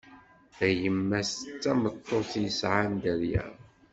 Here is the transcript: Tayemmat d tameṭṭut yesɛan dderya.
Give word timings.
Tayemmat 0.57 1.31
d 1.43 1.53
tameṭṭut 1.61 2.31
yesɛan 2.43 2.91
dderya. 2.95 3.45